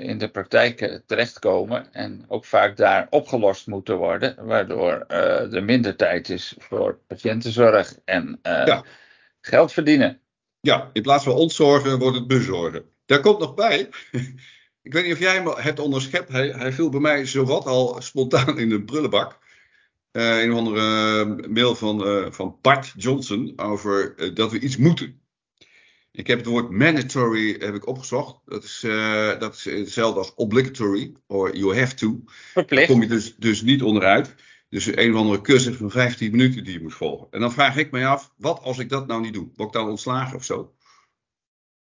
in 0.00 0.18
de 0.18 0.28
praktijk 0.32 1.02
terechtkomen 1.06 1.92
en 1.92 2.24
ook 2.28 2.44
vaak 2.44 2.76
daar 2.76 3.06
opgelost 3.10 3.66
moeten 3.66 3.96
worden, 3.96 4.46
waardoor 4.46 4.92
er 5.06 5.64
minder 5.64 5.96
tijd 5.96 6.28
is 6.28 6.54
voor 6.58 6.98
patiëntenzorg 7.06 7.98
en 8.04 8.38
Ja. 8.42 8.84
geld 9.40 9.72
verdienen. 9.72 10.20
Ja, 10.60 10.90
in 10.92 11.02
plaats 11.02 11.24
van 11.24 11.34
ontzorgen 11.34 11.98
wordt 11.98 12.16
het 12.16 12.26
bezorgen. 12.26 12.84
Daar 13.06 13.20
komt 13.20 13.38
nog 13.38 13.54
bij. 13.54 13.88
Ik 14.82 14.92
weet 14.92 15.04
niet 15.04 15.12
of 15.12 15.18
jij 15.18 15.34
hem 15.34 15.46
het 15.46 15.78
onderschept. 15.78 16.28
Hij, 16.28 16.48
hij 16.48 16.72
viel 16.72 16.90
bij 16.90 17.00
mij 17.00 17.26
zowat 17.26 17.66
al 17.66 18.02
spontaan 18.02 18.58
in 18.58 18.68
de 18.68 18.82
brullenbak. 18.82 19.38
Eh, 20.10 20.42
een 20.42 20.52
of 20.52 20.58
andere 20.58 20.80
eh, 21.20 21.48
mail 21.48 21.74
van, 21.74 22.06
eh, 22.06 22.26
van 22.30 22.58
Bart 22.60 22.92
Johnson 22.96 23.52
over 23.56 24.14
dat 24.34 24.50
we 24.50 24.60
iets 24.60 24.76
moeten. 24.76 25.20
Ik 26.12 26.26
heb 26.26 26.38
het 26.38 26.46
woord 26.46 26.70
mandatory 26.70 27.56
heb 27.58 27.74
ik 27.74 27.86
opgezocht. 27.86 28.40
Dat 28.44 28.64
is, 28.64 28.80
dat 29.38 29.54
is 29.54 29.64
hetzelfde 29.64 30.18
als 30.18 30.34
obligatory, 30.34 31.12
or 31.26 31.56
you 31.56 31.78
have 31.78 31.94
to. 31.94 32.08
Daar 32.08 32.34
Verplicht. 32.52 32.86
kom 32.86 33.02
je 33.02 33.08
dus, 33.08 33.36
dus 33.36 33.62
niet 33.62 33.82
onderuit. 33.82 34.34
Dus 34.68 34.86
een 34.86 35.12
of 35.12 35.20
andere 35.20 35.40
cursus 35.40 35.76
van 35.76 35.90
15 35.90 36.30
minuten 36.30 36.64
die 36.64 36.72
je 36.72 36.82
moet 36.82 36.94
volgen. 36.94 37.26
En 37.30 37.40
dan 37.40 37.52
vraag 37.52 37.76
ik 37.76 37.90
mij 37.90 38.06
af, 38.06 38.32
wat 38.36 38.60
als 38.60 38.78
ik 38.78 38.88
dat 38.88 39.06
nou 39.06 39.20
niet 39.20 39.34
doe? 39.34 39.50
Word 39.54 39.68
ik 39.68 39.80
dan 39.80 39.88
ontslagen 39.88 40.36
of 40.36 40.44
zo? 40.44 40.74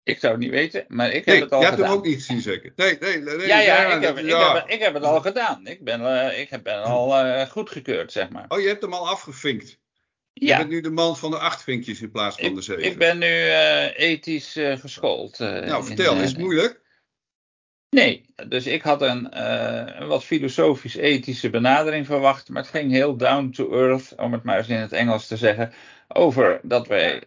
Ik 0.04 0.18
zou 0.18 0.32
het 0.32 0.42
niet 0.42 0.50
weten, 0.50 0.84
maar 0.88 1.06
ik 1.08 1.14
heb 1.14 1.26
Nee, 1.26 1.40
het 1.42 1.52
al 1.52 1.58
jij 1.60 1.68
hebt 1.68 1.78
gedaan. 1.80 1.90
hem 1.90 2.00
ook 2.00 2.06
niet 2.06 2.14
gezien 2.14 2.40
zeker? 2.40 2.72
Nee, 2.76 2.96
nee, 3.00 3.18
nee. 3.18 3.36
nee 3.36 3.46
ja, 3.46 3.58
ja, 3.58 3.82
ja, 3.82 3.96
ik, 3.96 4.02
heb, 4.02 4.14
dat- 4.14 4.24
ik, 4.24 4.30
ja. 4.30 4.54
heb, 4.54 4.68
ik 4.68 4.80
heb 4.80 4.94
het 4.94 5.02
al 5.02 5.20
gedaan. 5.20 5.66
Ik 5.66 5.84
ben, 5.84 6.00
eh, 6.30 6.40
ik 6.40 6.50
heb- 6.50 6.62
ben 6.62 6.82
al 6.82 7.16
eh, 7.16 7.48
goedgekeurd, 7.50 8.12
zeg 8.12 8.28
maar. 8.28 8.44
Oh, 8.48 8.60
je 8.60 8.66
hebt 8.68 8.82
hem 8.82 8.92
al 8.94 9.08
afgevinkt. 9.08 9.78
Je 10.32 10.46
Ja, 10.46 10.56
bent 10.56 10.68
nu 10.70 10.80
de 10.80 10.90
man 10.90 11.16
van 11.16 11.30
de 11.30 11.38
acht 11.38 11.62
vinkjes 11.62 12.00
in 12.00 12.10
plaats 12.10 12.36
van 12.40 12.54
de 12.54 12.62
zeven. 12.62 12.82
ik 12.84 12.98
ben 12.98 13.18
nu 13.18 13.26
eh, 13.48 13.98
ethisch 13.98 14.52
geschoold. 14.60 15.38
Nou, 15.38 15.64
in, 15.64 15.84
vertel, 15.84 16.14
eh, 16.16 16.22
is 16.22 16.28
het 16.28 16.38
moeilijk? 16.38 16.82
Nee, 17.90 18.24
dus 18.48 18.66
ik 18.66 18.82
had 18.82 19.02
een, 19.02 19.42
een 19.46 20.06
wat 20.06 20.24
filosofisch-ethische 20.24 21.50
benadering 21.50 22.06
verwacht, 22.06 22.48
maar 22.48 22.62
het 22.62 22.70
ging 22.70 22.90
heel 22.92 23.16
down 23.16 23.50
to 23.50 23.72
earth, 23.72 24.14
om 24.16 24.32
het 24.32 24.42
maar 24.42 24.58
eens 24.58 24.68
in 24.68 24.76
het 24.76 24.92
Engels 24.92 25.26
te 25.26 25.36
zeggen, 25.36 25.72
over 26.08 26.60
dat 26.62 26.86
wij 26.86 27.20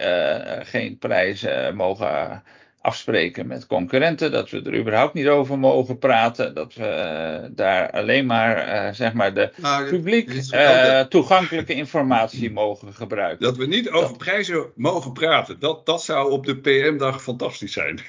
geen 0.66 0.98
prijzen 0.98 1.76
mogen 1.76 2.44
afspreken 2.88 3.48
met 3.48 3.66
concurrenten, 3.66 4.32
dat 4.32 4.50
we 4.50 4.62
er 4.62 4.76
überhaupt 4.78 5.14
niet 5.14 5.28
over 5.28 5.60
mogen 5.60 5.98
praten, 5.98 6.54
dat 6.54 6.74
we 6.74 6.86
eh, 6.86 7.50
daar 7.52 7.92
alleen 7.92 8.26
maar, 8.26 8.58
eh, 8.58 8.94
zeg 8.94 9.14
maar, 9.14 9.34
de 9.34 9.52
Nou, 9.56 9.90
publiek 9.90 10.30
eh, 10.50 10.88
dat- 10.98 11.10
toegankelijke 11.10 11.74
informatie 11.74 12.52
mogen 12.62 12.94
gebruiken. 12.94 13.46
dat 13.46 13.58
we 13.58 13.66
niet 13.68 13.90
over 13.90 14.18
prijzen 14.18 14.66
mogen 14.76 15.14
praten. 15.14 15.60
Dat, 15.60 15.86
dat 15.86 16.04
zou 16.04 16.32
op 16.32 16.46
de 16.46 16.58
PM-dag 16.58 17.22
fantastisch 17.22 17.74
zijn. 17.74 18.00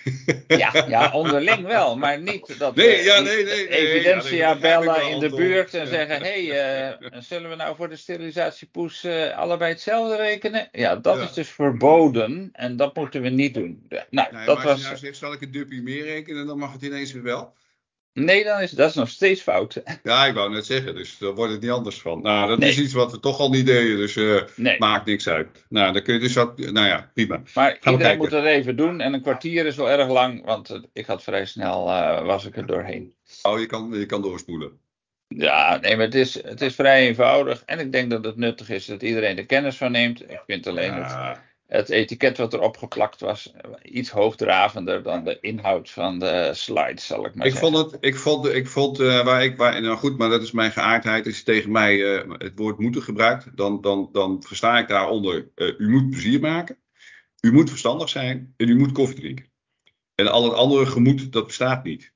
Ja, 0.46 0.84
ja, 0.88 1.10
onderling 1.22 1.66
wel, 1.66 1.96
maar 1.96 2.20
niet 2.20 2.58
dat 2.58 2.74
Nee, 2.74 2.96
we 2.96 3.02
ja, 3.02 3.20
nee, 3.20 3.44
nee, 3.44 3.68
evidentia 3.68 4.56
bellen 4.58 5.10
in 5.10 5.18
de 5.18 5.28
buurt 5.34 5.74
en 5.74 5.86
zeggen: 5.86 6.22
hé, 6.22 6.46
hey, 6.46 6.96
zullen 7.28 7.50
we 7.50 7.56
nou 7.56 7.76
voor 7.76 7.88
de 7.88 7.96
sterilisatiepoes 7.96 9.04
eh, 9.04 9.38
allebei 9.38 9.70
hetzelfde 9.72 10.16
rekenen? 10.16 10.68
Ja, 10.72 10.96
dat 10.96 11.16
Ja. 11.16 11.22
is 11.22 11.32
dus 11.32 11.48
verboden 11.48 12.48
en 12.52 12.76
dat 12.76 12.94
moeten 12.96 13.22
we 13.22 13.28
niet 13.28 13.54
doen. 13.54 13.86
Nou, 14.10 14.28
Nee, 14.32 14.44
dat 14.46 14.62
was. 14.74 14.82
nou 14.82 14.96
zegt, 14.96 15.16
zal 15.16 15.32
ik 15.32 15.40
een 15.40 15.50
dubbie 15.50 15.82
meer 15.82 16.04
rekenen, 16.04 16.46
dan 16.46 16.58
mag 16.58 16.72
het 16.72 16.82
ineens 16.82 17.12
weer 17.12 17.22
wel. 17.22 17.56
Nee, 18.12 18.44
dan 18.44 18.60
is 18.60 18.70
dat 18.70 18.88
is 18.88 18.94
nog 18.94 19.08
steeds 19.08 19.40
fout. 19.40 19.82
Ja, 20.02 20.26
ik 20.26 20.34
wou 20.34 20.50
net 20.50 20.66
zeggen, 20.66 20.94
dus 20.94 21.18
daar 21.18 21.34
wordt 21.34 21.52
het 21.52 21.60
niet 21.60 21.70
anders 21.70 22.00
van. 22.00 22.22
Nou, 22.22 22.48
dat 22.48 22.58
Nee. 22.58 22.68
is 22.68 22.78
iets 22.78 22.92
wat 22.92 23.10
we 23.12 23.20
toch 23.20 23.38
al 23.38 23.50
niet 23.50 23.66
deden, 23.66 23.96
dus 23.96 24.14
Nee, 24.56 24.78
maakt 24.78 25.06
niks 25.06 25.28
uit. 25.28 25.66
Nou, 25.68 25.92
dan 25.92 26.02
kun 26.02 26.14
je 26.14 26.20
dus 26.20 26.38
ook, 26.38 26.58
nou 26.58 26.86
ja, 26.86 27.10
prima. 27.14 27.42
maar 27.54 27.74
iedereen 27.76 27.98
kijken. 27.98 28.18
moet 28.18 28.30
het 28.30 28.44
even 28.44 28.76
doen 28.76 29.00
en 29.00 29.12
een 29.12 29.22
kwartier 29.22 29.66
is 29.66 29.76
wel 29.76 29.90
erg 29.90 30.08
lang, 30.08 30.44
want 30.44 30.80
ik 30.92 31.06
had 31.06 31.22
vrij 31.22 31.44
snel 31.46 31.88
eh, 31.88 32.24
was 32.24 32.44
ik 32.44 32.56
er 32.56 32.66
doorheen. 32.66 33.14
Oh, 33.42 33.58
je 33.60 33.66
kan, 33.66 33.90
je 33.92 34.06
kan 34.06 34.22
doorspoelen. 34.22 34.78
Ja, 35.28 35.78
nee, 35.80 35.96
maar 35.96 36.04
het 36.04 36.14
is, 36.14 36.42
het 36.42 36.60
is 36.60 36.74
vrij 36.74 37.06
eenvoudig 37.06 37.62
en 37.66 37.78
ik 37.78 37.92
denk 37.92 38.10
dat 38.10 38.24
het 38.24 38.36
nuttig 38.36 38.68
is 38.70 38.86
dat 38.86 39.02
iedereen 39.02 39.38
er 39.38 39.46
kennis 39.46 39.76
van 39.76 39.92
neemt. 39.92 40.22
Ik 40.30 40.42
vind 40.46 40.66
alleen 40.66 40.94
Ja, 40.94 41.28
Het 41.28 41.38
etiket 41.68 42.36
wat 42.36 42.52
erop 42.52 42.76
geplakt 42.76 43.20
was, 43.20 43.52
iets 43.82 44.10
hoogdravender 44.10 45.02
dan 45.02 45.24
de 45.24 45.38
inhoud 45.40 45.90
van 45.90 46.18
de 46.18 46.50
slides, 46.54 47.06
zal 47.06 47.26
ik 47.26 47.34
maar 47.34 47.46
ik 47.46 47.52
zeggen. 47.52 47.72
vond 47.72 47.92
het, 47.92 48.04
ik 48.04 48.16
vond, 48.16 48.46
ik 48.46 48.66
vond 48.66 49.00
eh, 49.00 49.24
waar 49.24 49.44
ik, 49.44 49.56
waar, 49.56 49.80
nou 49.80 49.96
goed, 49.96 50.18
maar 50.18 50.28
dat 50.28 50.42
is 50.42 50.52
mijn 50.52 50.72
geaardheid. 50.72 51.26
Als 51.26 51.38
je 51.38 51.44
tegen 51.44 51.70
mij 51.70 52.16
eh, 52.16 52.30
het 52.38 52.58
woord 52.58 52.78
moeten 52.78 53.02
gebruikt, 53.02 53.56
dan, 53.56 53.80
dan, 53.80 54.08
dan 54.12 54.42
versta 54.42 54.78
ik 54.78 54.88
daaronder, 54.88 55.48
eh, 55.54 55.78
u 55.78 55.90
moet 55.90 56.10
plezier 56.10 56.40
maken, 56.40 56.78
u 57.40 57.52
moet 57.52 57.70
verstandig 57.70 58.08
zijn 58.08 58.54
en 58.56 58.68
u 58.68 58.76
moet 58.76 58.92
koffie 58.92 59.20
drinken. 59.20 59.50
En 60.14 60.28
al 60.28 60.44
het 60.44 60.54
andere 60.54 60.86
gemoed, 60.86 61.32
dat 61.32 61.46
bestaat 61.46 61.84
niet. 61.84 62.12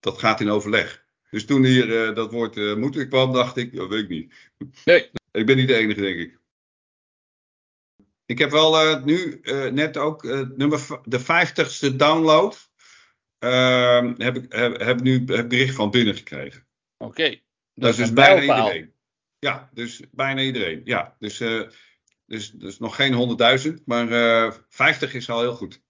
Dat 0.00 0.18
gaat 0.18 0.40
in 0.40 0.50
overleg. 0.50 1.04
Dus 1.30 1.44
toen 1.44 1.64
hier 1.64 2.14
dat 2.14 2.32
woord 2.32 2.76
moeten 2.76 3.08
kwam, 3.08 3.32
dacht 3.32 3.56
ik, 3.56 3.76
dat 3.76 3.88
weet 3.88 4.02
ik 4.02 4.08
niet. 4.08 4.34
Nee. 4.84 5.10
Ik 5.30 5.46
ben 5.46 5.56
niet 5.56 5.68
de 5.68 5.74
enige, 5.74 6.00
denk 6.00 6.18
ik. 6.18 6.40
Ik 8.26 8.38
heb 8.38 8.50
wel 8.50 8.78
eh, 8.80 9.02
nu 9.04 9.40
eh, 9.42 9.64
net 9.70 9.96
ook 9.96 10.24
eh, 10.24 10.40
nummer, 10.56 10.80
de 11.04 11.20
vijftigste 11.20 11.96
download. 11.96 12.70
ehm, 13.38 14.14
heb 14.16 14.36
ik 14.36 14.52
heb, 14.78 15.00
nu 15.00 15.24
het 15.26 15.48
bericht 15.48 15.74
van 15.74 15.90
binnen 15.90 16.14
gekregen. 16.14 16.66
Oké. 16.98 17.40
Dat 17.74 17.90
is 17.90 17.96
dus 17.96 18.12
bijna 18.12 18.40
iedereen. 18.40 18.92
Ja, 19.38 19.68
dus 19.72 20.00
bijna 20.10 20.40
iedereen. 20.40 20.80
Ja, 20.84 21.16
dus, 21.18 21.38
dus, 22.26 22.50
dus 22.50 22.78
nog 22.78 22.96
geen 22.96 23.36
100.000, 23.78 23.84
maar 23.84 24.10
eh 24.10 24.52
50 24.68 25.14
is 25.14 25.30
al 25.30 25.40
heel 25.40 25.54
goed. 25.54 25.82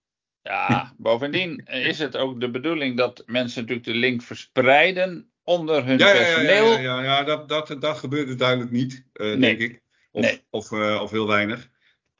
Ja, 0.43 0.95
bovendien 0.97 1.65
is 1.67 1.99
het 1.99 2.17
ook 2.17 2.41
de 2.41 2.51
bedoeling 2.51 2.97
dat 2.97 3.23
mensen 3.27 3.61
natuurlijk 3.61 3.87
de 3.87 3.95
link 3.95 4.23
verspreiden 4.23 5.33
onder 5.43 5.85
hun 5.85 5.99
Ja, 5.99 6.09
ja, 6.09 6.15
ja, 6.15 6.21
ja, 6.21 6.35
personeel. 6.35 6.73
ja, 6.73 6.79
ja, 6.81 7.03
ja, 7.03 7.23
dat, 7.23 7.49
dat, 7.49 7.77
dat 7.81 7.99
gebeurt 7.99 8.27
dus 8.27 8.37
duidelijk 8.37 8.71
niet, 8.71 9.05
Nee. 9.13 9.37
denk 9.39 9.59
ik. 9.59 9.81
Of, 10.11 10.23
Nee. 10.23 10.43
of, 10.51 10.73
of 11.01 11.11
heel 11.11 11.27
weinig. 11.27 11.71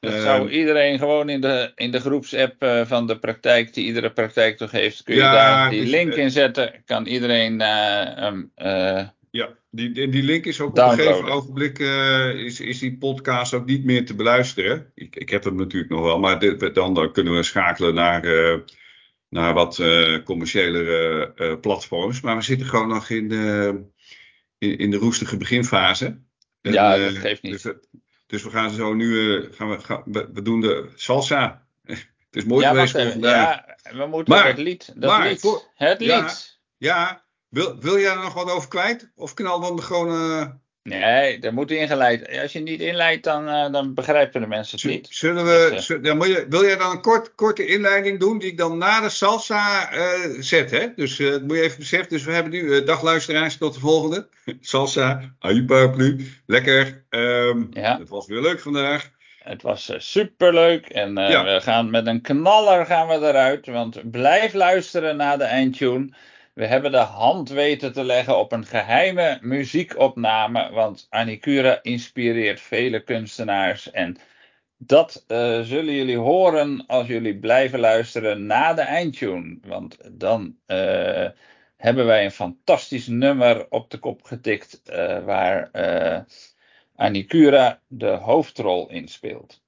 Dat 0.03 0.13
Ehm, 0.13 0.21
zou 0.21 0.49
iedereen 0.49 0.97
gewoon 0.97 1.29
in 1.29 1.41
de, 1.41 1.71
in 1.75 1.91
de 1.91 1.99
groepsapp 1.99 2.61
eh, 2.61 2.85
van 2.85 3.07
de 3.07 3.19
praktijk, 3.19 3.73
die 3.73 3.85
iedere 3.85 4.11
praktijk 4.11 4.57
toch 4.57 4.71
heeft, 4.71 5.03
kun 5.03 5.15
je 5.15 5.21
Ja, 5.21 5.31
daar 5.31 5.69
die 5.69 5.81
dus, 5.81 5.89
link 5.89 6.13
eh, 6.13 6.23
in 6.23 6.31
zetten. 6.31 6.83
Kan 6.85 7.05
iedereen 7.05 7.61
eh, 7.61 9.07
Ja, 9.31 9.49
die, 9.71 9.91
die 9.91 10.09
die 10.09 10.23
link 10.23 10.45
is 10.45 10.61
ook 10.61 10.69
op 10.69 10.77
een 10.77 10.89
gegeven 10.89 11.31
ogenblik 11.31 11.79
is, 11.79 12.59
is 12.59 12.79
die 12.79 12.97
podcast 12.97 13.53
ook 13.53 13.65
niet 13.65 13.83
meer 13.83 14.05
te 14.05 14.15
beluisteren. 14.15 14.91
Ik, 14.95 15.15
ik 15.15 15.29
heb 15.29 15.43
hem 15.43 15.55
natuurlijk 15.55 15.91
nog 15.91 16.01
wel, 16.01 16.19
maar 16.19 16.39
dit, 16.39 16.75
dan, 16.75 16.93
dan 16.93 17.11
kunnen 17.11 17.35
we 17.35 17.43
schakelen 17.43 17.93
naar, 17.93 18.21
naar 19.29 19.53
wat 19.53 19.81
commerciëlere 20.23 21.33
eh, 21.35 21.59
platforms. 21.59 22.21
Maar 22.21 22.35
we 22.35 22.41
zitten 22.41 22.67
gewoon 22.67 22.87
nog 22.87 23.09
in 23.09 23.29
de, 23.29 23.79
in, 24.57 24.77
in 24.77 24.91
de 24.91 24.97
roestige 24.97 25.37
beginfase. 25.37 26.05
En, 26.61 26.71
Ja, 26.71 26.97
dat 26.97 27.17
geeft 27.17 27.41
niet. 27.41 27.63
Dus, 27.63 27.73
dus 28.33 28.43
we 28.43 28.49
gaan 28.49 28.69
zo 28.71 28.93
nu, 28.93 29.35
eh, 29.43 29.49
gaan 29.53 29.69
we, 29.69 29.79
gaan, 29.79 30.01
we, 30.05 30.29
we 30.33 30.41
doen 30.41 30.61
de 30.61 30.89
salsa. 30.95 31.65
Het 32.29 32.41
is 32.41 32.43
mooi 32.43 32.61
ja, 32.63 32.69
geweest 32.69 32.93
wacht 32.93 33.03
voor 33.05 33.13
vandaag. 33.13 33.65
Ja, 33.83 33.97
we 33.97 34.05
moeten 34.05 34.33
Maar- 34.33 34.47
het 34.47 34.57
lied. 34.57 34.93
Dat 34.95 35.11
maar 35.11 35.27
lied. 35.27 35.39
voor- 35.39 35.71
het 35.75 35.99
ja. 35.99 36.19
lied. 36.21 36.59
Ja, 36.77 37.23
wil, 37.49 37.79
wil 37.79 37.99
jij 37.99 38.11
er 38.11 38.21
nog 38.21 38.33
wat 38.33 38.51
over 38.51 38.69
kwijt? 38.69 39.11
Of 39.15 39.33
knal 39.33 39.59
dan 39.59 39.83
gewoon... 39.83 40.61
Nee, 40.83 41.39
dat 41.39 41.53
moet 41.53 41.71
ingeleid. 41.71 42.39
Als 42.41 42.53
je 42.53 42.59
niet 42.59 42.81
inleidt, 42.81 43.23
dan, 43.23 43.47
eh, 43.47 43.71
dan 43.71 43.93
begrijpen 43.93 44.41
de 44.41 44.47
mensen 44.47 44.79
het 44.81 44.89
niet. 44.89 45.07
Zullen 45.09 45.45
we, 45.45 45.83
eh, 45.87 46.03
ja, 46.03 46.13
moet 46.13 46.27
je, 46.27 46.45
wil 46.49 46.63
jij 46.63 46.77
dan 46.77 46.91
een 46.91 47.01
kort, 47.01 47.35
korte 47.35 47.65
inleiding 47.65 48.19
doen 48.19 48.39
die 48.39 48.49
ik 48.51 48.57
dan 48.57 48.77
na 48.77 49.01
de 49.01 49.09
salsa 49.09 49.91
eh, 49.91 50.29
zet? 50.39 50.71
Hè? 50.71 50.87
Dus 50.95 51.17
dat 51.17 51.41
moet 51.41 51.57
je 51.57 51.61
even 51.61 51.77
beseffen. 51.79 52.09
Dus 52.09 52.23
we 52.23 52.31
hebben 52.31 52.51
nu, 52.51 52.75
eh, 52.75 52.85
dag 52.85 53.01
luisteraars, 53.01 53.57
tot 53.57 53.73
de 53.73 53.79
volgende. 53.79 54.27
Salsa, 54.61 55.33
aan 55.39 55.65
paraplu, 55.65 56.27
lekker. 56.45 57.03
Ehm, 57.09 57.63
Ja. 57.71 57.97
Het 57.99 58.09
was 58.09 58.27
weer 58.27 58.41
leuk 58.41 58.59
vandaag. 58.59 59.11
Het 59.39 59.61
was 59.61 59.83
super 59.83 60.01
superleuk 60.01 60.85
en 60.89 61.15
Ja. 61.15 61.43
we 61.43 61.61
gaan 61.61 61.89
met 61.89 62.07
een 62.07 62.21
knaller 62.21 62.85
gaan 62.85 63.07
we 63.07 63.13
eruit. 63.13 63.65
Want 63.65 64.11
blijf 64.11 64.53
luisteren 64.53 65.17
naar 65.17 65.37
de 65.37 65.43
eindtune. 65.43 66.13
We 66.53 66.65
hebben 66.65 66.91
de 66.91 66.97
hand 66.97 67.49
weten 67.49 67.93
te 67.93 68.03
leggen 68.03 68.37
op 68.37 68.51
een 68.51 68.65
geheime 68.65 69.39
muziekopname. 69.41 70.71
Want 70.71 71.07
Anikura 71.09 71.79
inspireert 71.81 72.59
vele 72.61 73.03
kunstenaars. 73.03 73.91
En 73.91 74.17
dat 74.77 75.23
eh, 75.27 75.61
zullen 75.61 75.93
jullie 75.93 76.17
horen 76.17 76.85
als 76.87 77.07
jullie 77.07 77.39
blijven 77.39 77.79
luisteren 77.79 78.45
na 78.45 78.73
de 78.73 78.81
eindtune. 78.81 79.57
Want 79.61 79.97
dan 80.19 80.57
eh, 80.65 81.29
hebben 81.77 82.05
wij 82.05 82.25
een 82.25 82.31
fantastisch 82.31 83.07
nummer 83.07 83.69
op 83.69 83.89
de 83.91 83.97
kop 83.97 84.23
getikt. 84.23 84.81
eh, 84.83 85.23
waar 85.23 85.71
Anikura 86.95 87.81
de 87.87 88.09
hoofdrol 88.09 88.89
in 88.89 89.07
speelt. 89.07 89.62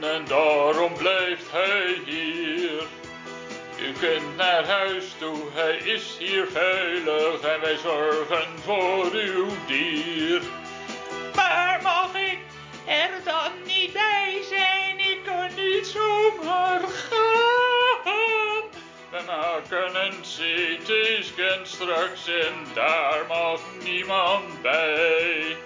En 0.00 0.24
daarom 0.24 0.94
blijft 0.94 1.50
hij 1.50 2.00
hier. 2.04 2.82
U 3.80 3.92
kunt 3.92 4.36
naar 4.36 4.66
huis 4.66 5.04
toe, 5.18 5.38
hij 5.54 5.76
is 5.76 6.16
hier 6.18 6.46
veilig 6.46 7.40
en 7.40 7.60
wij 7.60 7.76
zorgen 7.76 8.58
voor 8.64 9.10
uw 9.12 9.46
dier. 9.66 10.42
Maar 11.34 11.80
mag 11.82 12.14
ik 12.14 12.38
er 12.86 13.10
dan 13.24 13.52
niet 13.66 13.92
bij 13.92 14.40
zijn? 14.48 14.98
Ik 14.98 15.18
kan 15.24 15.48
niet 15.56 15.86
zomaar 15.86 16.80
gaan. 16.80 18.62
We 19.10 19.22
maken 19.26 20.04
een 20.04 20.20
CT-scan 20.20 21.66
straks 21.66 22.28
en 22.28 22.54
daar 22.74 23.24
mag 23.28 23.60
niemand 23.84 24.62
bij. 24.62 25.56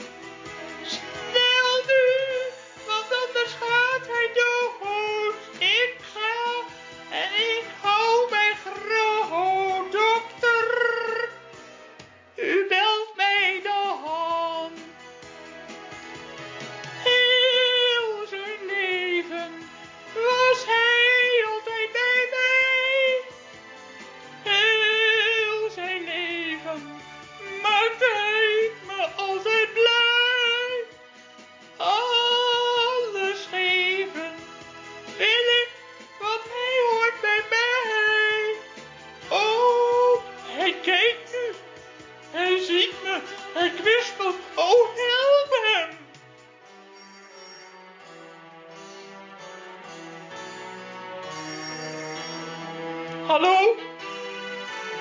Hallo? 53.28 53.76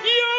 Ja! 0.04 0.31